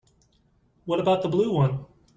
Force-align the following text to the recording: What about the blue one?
What 0.85 0.99
about 0.99 1.21
the 1.21 1.29
blue 1.29 1.51
one? 1.53 1.85